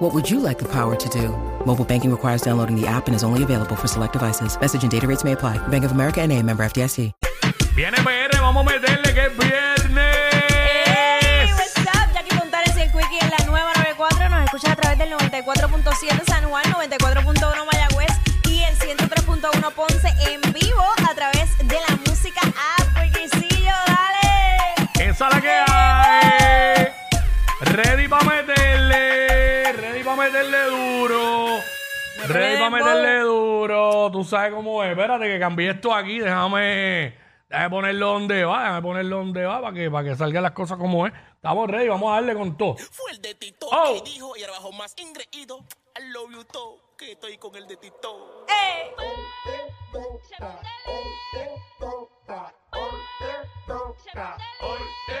[0.00, 1.28] What would you like the power to do?
[1.66, 4.58] Mobile banking requires downloading the app and is only available for select devices.
[4.58, 5.58] Message and data rates may apply.
[5.68, 7.12] Bank of America and a member FDIC.
[7.76, 10.16] Viene PR, vamos a meterle que es viernes.
[10.86, 12.14] Hey, what's up?
[12.14, 14.28] Jackie Fontanes y el Quickie en la nueva 94.
[14.30, 17.69] Nos escuchas a través del 94.7 San Juan, 94.1
[32.32, 34.10] Ready para meterle duro.
[34.10, 34.90] Tú sabes cómo es.
[34.90, 36.18] Espérate que cambié esto aquí.
[36.18, 37.14] Déjame,
[37.48, 38.60] déjame ponerlo donde va.
[38.60, 41.12] Déjame ponerlo donde va para que, para que salgan las cosas como es.
[41.34, 41.88] Estamos ready.
[41.88, 42.76] Vamos a darle con todo.
[42.76, 43.94] Fue el de Tito Oh.
[43.94, 45.58] que dijo y ahora bajo más ingreído.
[45.98, 48.46] I love you todo, que estoy con el de Tito.
[48.48, 48.94] Eh.
[54.12, 55.19] I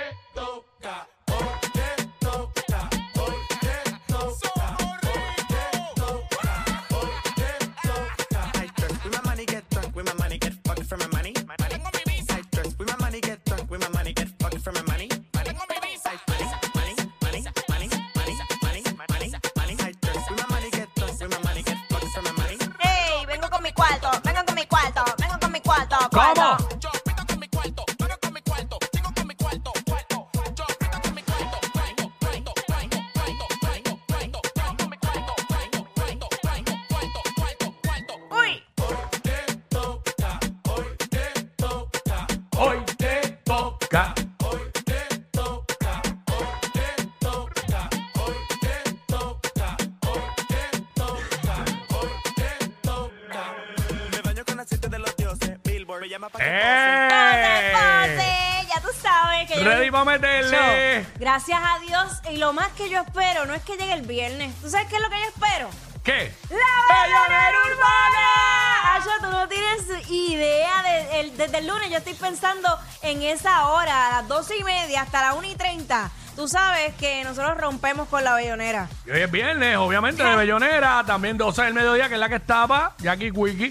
[56.20, 57.72] llama para que ¡Eh!
[57.72, 61.02] Ponce, ya tú sabes que yo- Ready para meterle.
[61.02, 64.02] Yo, gracias a Dios, y lo más que yo espero no es que llegue el
[64.02, 64.54] viernes.
[64.60, 65.70] ¿Tú sabes qué es lo que yo espero?
[66.04, 66.34] ¿Qué?
[66.50, 68.94] ¡La Bellonera Urbana!
[68.94, 70.82] Ayo, tú no tienes idea.
[70.82, 74.64] de- el- desde el lunes yo estoy pensando en esa hora, a las doce y
[74.64, 76.10] media hasta las 1 y 30.
[76.40, 78.88] Tú sabes que nosotros rompemos con la Bellonera.
[79.04, 82.36] Y hoy es viernes, obviamente, de Bellonera, también 12 del mediodía, que es la que
[82.36, 83.70] estaba, Jackie Quickie,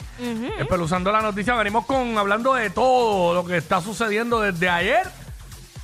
[0.59, 1.55] espeluzando la noticia.
[1.55, 5.09] Venimos con hablando de todo lo que está sucediendo desde ayer,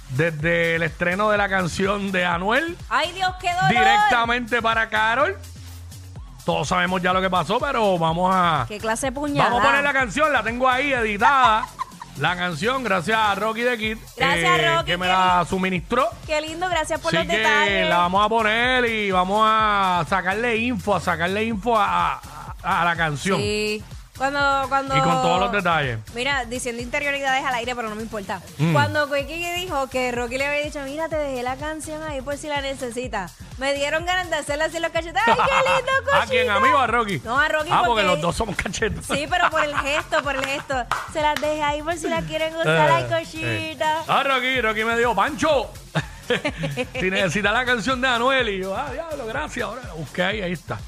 [0.10, 3.70] desde el estreno de la canción de Anuel, ¡Ay, Dios, qué dolor!
[3.70, 5.36] directamente para Carol.
[6.46, 8.66] Todos sabemos ya lo que pasó, pero vamos a...
[8.68, 9.50] ¡Qué clase de puñalada!
[9.50, 11.66] Vamos a poner la canción, la tengo ahí editada.
[12.20, 16.08] La canción, gracias a Rocky de Kid, Gracias, Rocky, que me la suministró.
[16.26, 16.70] ¡Qué lindo!
[16.70, 17.90] Gracias por Así los que detalles.
[17.90, 22.86] la vamos a poner y vamos a sacarle info, a sacarle info a, a- a
[22.86, 23.38] la canción.
[23.40, 23.84] Sí.
[24.18, 24.96] Cuando, cuando...
[24.98, 26.00] Y con todos los detalles.
[26.14, 28.42] Mira, diciendo interioridades al aire, pero no me importa.
[28.58, 28.72] Mm.
[28.72, 32.38] Cuando Quickie dijo que Rocky le había dicho, mira, te dejé la canción ahí por
[32.38, 33.34] si la necesitas.
[33.58, 35.22] Me dieron ganas de hacerle así los cachetes.
[35.26, 36.22] ¡Ay, qué lindo, cochita!
[36.24, 36.50] ¿A quién?
[36.50, 37.22] ¿A mí o a Rocky?
[37.26, 39.06] No, a Rocky Ah, porque, porque- los dos somos cachetos.
[39.06, 40.86] Sí, pero por el gesto, por el gesto.
[41.12, 44.04] Se las dejé ahí por si la quieren usar, ay, cochita.
[44.08, 45.70] Ah, Rocky, Rocky me dijo, Pancho,
[47.00, 48.50] si necesitas la canción de Anuel.
[48.50, 49.66] Y yo, ah, diablo, gracias.
[49.66, 50.80] Ahora la busqué ahí, ahí está.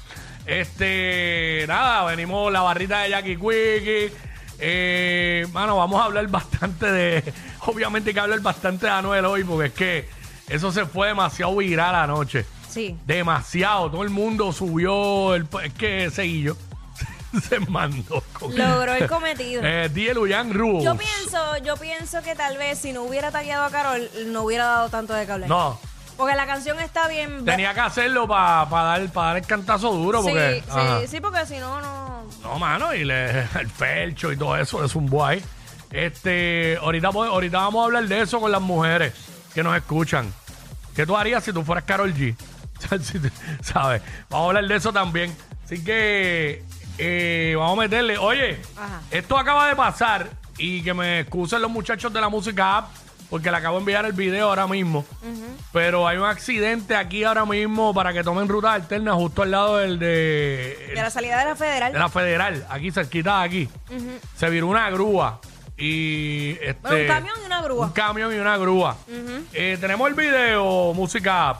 [0.48, 4.10] Este, nada, venimos la barrita de Jackie Quickie.
[4.58, 7.34] Eh, mano, vamos a hablar bastante de.
[7.66, 10.08] Obviamente hay que hablar bastante de Anuel hoy, porque es que
[10.48, 12.46] eso se fue demasiado viral anoche.
[12.70, 12.96] Sí.
[13.06, 13.90] Demasiado.
[13.90, 15.34] Todo el mundo subió.
[15.34, 16.56] El, es que seguí yo.
[17.46, 18.56] se mandó con.
[18.56, 19.60] Logró el cometido.
[19.62, 20.82] Eh, Luyan Rules.
[20.82, 24.64] Yo pienso, yo pienso que tal vez si no hubiera tagueado a Carol, no hubiera
[24.64, 25.46] dado tanto de cable.
[25.46, 25.78] No,
[26.18, 27.44] Porque la canción está bien.
[27.44, 30.20] tenía que hacerlo para dar, pa dar el cantazo duro.
[30.20, 31.00] Porque, sí, ajá.
[31.02, 32.24] sí, sí, porque si no, no.
[32.42, 35.40] No, mano, y le, el felcho y todo eso es un guay.
[35.92, 39.14] Este, ahorita, ahorita vamos a hablar de eso con las mujeres
[39.54, 40.30] que nos escuchan.
[40.96, 42.34] ¿Qué tú harías si tú fueras Carol G?
[43.62, 44.02] ¿Sabes?
[44.28, 45.34] Vamos a hablar de eso también.
[45.64, 46.64] Así que
[46.98, 48.18] eh, vamos a meterle.
[48.18, 49.00] Oye, Ajá.
[49.12, 50.28] esto acaba de pasar
[50.58, 52.88] y que me excusen los muchachos de la música app
[53.30, 55.04] porque le acabo de enviar el video ahora mismo.
[55.72, 59.76] Pero hay un accidente aquí ahora mismo para que tomen ruta alterna justo al lado
[59.78, 61.92] del de, De la salida de la federal.
[61.92, 63.68] de la federal, aquí cerquita de aquí.
[64.36, 65.40] Se viró una grúa.
[65.76, 67.86] Y este, Bueno, un camión y una grúa.
[67.86, 68.96] Un camión y una grúa.
[69.52, 71.58] Eh, tenemos el video, música.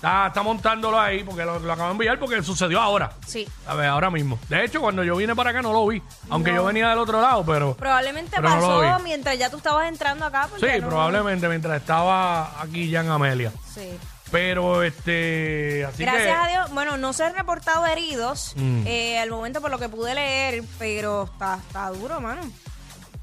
[0.00, 3.12] Está, está montándolo ahí porque lo, lo acabo de enviar porque sucedió ahora.
[3.26, 3.46] Sí.
[3.66, 4.38] A ver, ahora mismo.
[4.48, 6.02] De hecho, cuando yo vine para acá no lo vi.
[6.30, 7.74] Aunque yo venía del otro lado, pero.
[7.74, 9.04] Probablemente Pero no lo pasó vi.
[9.04, 10.46] mientras ya tú estabas entrando acá.
[10.50, 13.52] porque Sí, no- probablemente mientras estaba aquí ya en Amelia.
[13.74, 13.90] Sí.
[14.30, 15.84] Pero este.
[15.84, 16.30] Así Gracias que.
[16.32, 18.82] a Dios, bueno, no se han reportado heridos Mm.
[18.86, 22.40] eh, al momento por lo que pude leer, pero está, está duro, mano.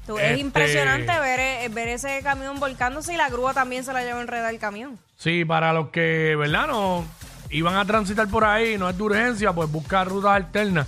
[0.08, 3.92] Tú- Este- Es impresionante ver, eh, ver ese camión volcándose y la grúa también se
[3.92, 4.98] la llevó enredada el camión.
[5.18, 6.66] Sí, para los que, ¿verdad?
[6.66, 7.04] No
[7.50, 10.86] iban a transitar por ahí, no es de urgencia, pues buscar rutas alternas.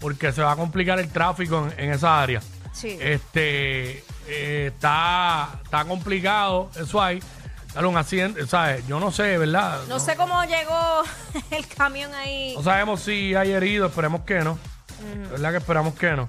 [0.00, 2.40] Porque se va a complicar el tráfico en, en esa área.
[2.72, 2.96] Sí.
[2.98, 4.02] Este.
[4.26, 7.22] eh, está, está complicado, eso hay.
[7.74, 8.86] Dale un accidente, ¿sabes?
[8.86, 9.80] Yo no sé, ¿verdad?
[9.86, 11.02] No sé cómo llegó
[11.50, 12.54] el camión ahí.
[12.56, 14.58] No sabemos si hay heridos, esperemos que no.
[15.30, 16.26] ¿Verdad que esperamos que no?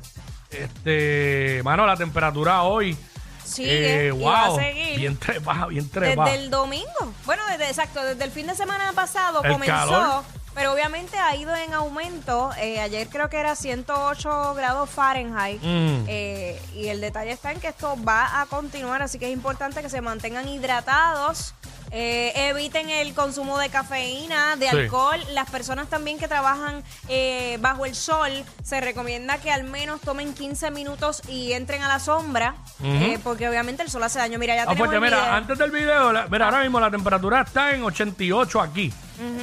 [0.52, 2.98] Este, mano, la temperatura hoy.
[3.44, 4.98] Sigue eh, y va a wow, seguir.
[4.98, 6.30] bien trepada, bien trepada.
[6.30, 7.14] Desde el domingo.
[7.26, 10.24] Bueno, desde, exacto, desde el fin de semana pasado El comenzó, calor.
[10.54, 12.52] pero obviamente ha ido en aumento.
[12.60, 15.62] Eh, ayer creo que era 108 grados Fahrenheit.
[15.62, 16.06] Mm.
[16.08, 19.82] Eh, y el detalle está en que esto va a continuar, así que es importante
[19.82, 21.54] que se mantengan hidratados.
[21.92, 24.78] Eh, eviten el consumo de cafeína, de Sí.
[24.78, 25.20] alcohol.
[25.34, 28.30] Las personas también que trabajan eh, bajo el sol,
[28.64, 33.48] se recomienda que al menos tomen 15 minutos y entren a la sombra, eh, porque
[33.48, 34.38] obviamente el sol hace daño.
[34.40, 34.96] Mira, ya Ah, tenemos fuerte.
[34.98, 35.34] el mira, video.
[35.34, 38.94] antes del video, la- mira, ahora mismo la temperatura está en 88 aquí,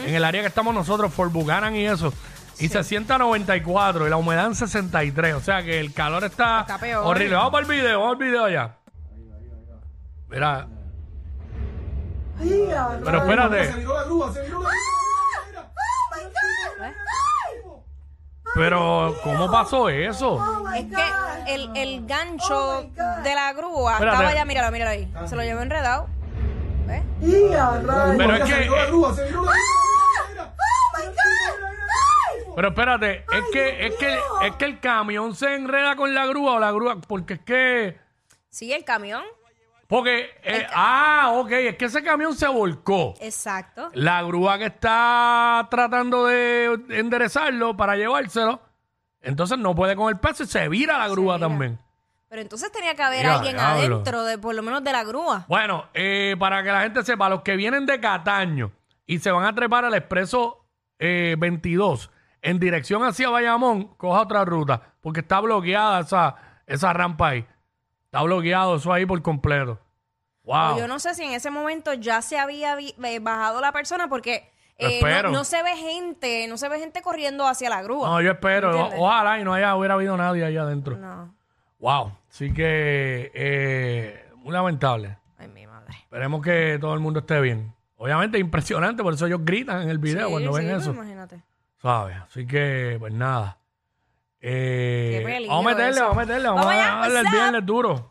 [0.07, 2.13] en el área que estamos nosotros, Fort Buchanan y eso.
[2.61, 5.35] Y se sienta 94 y la humedad en 63.
[5.35, 7.05] O sea que el calor está, Está peor.
[7.05, 7.35] horrible.
[7.35, 8.77] Vamos para el video, vamos al video ya.
[10.29, 10.69] Mira.
[12.39, 13.87] Pero espérate.
[18.55, 20.65] Pero, ¿cómo pasó eso?
[20.77, 22.89] Es que el, el gancho
[23.23, 24.17] de la grúa Espérate.
[24.17, 25.13] estaba ya, míralo, míralo ahí.
[25.27, 26.07] Se lo llevó enredado.
[26.87, 27.03] ¿Ves?
[27.21, 28.71] Pero es que.
[32.55, 36.53] Pero espérate, es que, es que, es que el camión se enreda con la grúa
[36.55, 37.99] o la grúa, porque es que.
[38.51, 39.25] Sí, el camión.
[39.95, 40.31] Porque.
[40.43, 43.15] eh, ah, ok, es que ese camión se volcó.
[43.21, 43.91] Exacto.
[43.93, 48.61] La grúa que está tratando de enderezarlo para llevárselo,
[49.21, 51.47] entonces no puede con el peso y se vira la grúa vira.
[51.49, 51.79] también.
[52.29, 53.95] Pero entonces tenía que haber Ya, alguien diablo.
[53.99, 55.45] adentro, de por lo menos de la grúa.
[55.47, 58.73] Bueno, eh, para que la gente sepa, los que vienen de Cataño
[59.07, 60.67] y se van a trepar al expreso
[60.99, 62.11] eh, 22
[62.43, 66.35] en dirección hacia Bayamón, coja otra ruta, porque está bloqueada esa,
[66.67, 67.47] esa rampa ahí.
[68.07, 69.79] Está bloqueado eso ahí por completo.
[70.45, 70.75] Wow.
[70.75, 74.09] O Yo no sé si en ese momento ya se había eh, bajado la persona
[74.09, 78.09] porque eh, no, no se ve gente, no se ve gente corriendo hacia la grúa.
[78.09, 78.89] No, yo espero.
[78.99, 80.97] Ojalá y no haya, hubiera habido nadie allá adentro.
[80.97, 81.35] No.
[81.79, 82.13] Wow.
[82.31, 85.17] Así que, eh, muy lamentable.
[85.39, 85.95] Ay, mi madre.
[86.03, 87.73] Esperemos que todo el mundo esté bien.
[87.97, 90.91] Obviamente impresionante, por eso ellos gritan en el video Sí, cuando ven pues eso.
[90.93, 91.41] imagínate.
[91.81, 92.17] ¿Sabes?
[92.19, 93.59] Así que, pues nada.
[94.41, 96.01] Eh, Qué vamos a meterle, eso.
[96.09, 98.11] vamos a meterle, vamos, Vamos a darle el viernes duro.